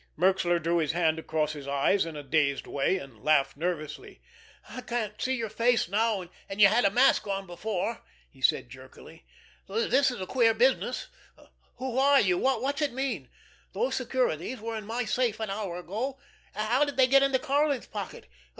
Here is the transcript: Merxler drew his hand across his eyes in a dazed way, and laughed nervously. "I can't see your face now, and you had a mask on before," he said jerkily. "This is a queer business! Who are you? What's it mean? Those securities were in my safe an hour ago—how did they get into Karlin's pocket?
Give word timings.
Merxler 0.17 0.59
drew 0.59 0.79
his 0.79 0.93
hand 0.93 1.19
across 1.19 1.53
his 1.53 1.67
eyes 1.67 2.07
in 2.07 2.15
a 2.15 2.23
dazed 2.23 2.65
way, 2.65 2.97
and 2.97 3.23
laughed 3.23 3.55
nervously. 3.55 4.19
"I 4.67 4.81
can't 4.81 5.21
see 5.21 5.35
your 5.35 5.47
face 5.51 5.87
now, 5.87 6.27
and 6.49 6.59
you 6.59 6.69
had 6.69 6.85
a 6.85 6.89
mask 6.89 7.27
on 7.27 7.45
before," 7.45 8.01
he 8.27 8.41
said 8.41 8.67
jerkily. 8.71 9.25
"This 9.69 10.09
is 10.09 10.19
a 10.19 10.25
queer 10.25 10.55
business! 10.55 11.07
Who 11.75 11.99
are 11.99 12.19
you? 12.19 12.39
What's 12.39 12.81
it 12.81 12.93
mean? 12.93 13.29
Those 13.73 13.93
securities 13.93 14.59
were 14.59 14.75
in 14.75 14.87
my 14.87 15.05
safe 15.05 15.39
an 15.39 15.51
hour 15.51 15.77
ago—how 15.77 16.83
did 16.83 16.97
they 16.97 17.05
get 17.05 17.21
into 17.21 17.37
Karlin's 17.37 17.85
pocket? 17.85 18.27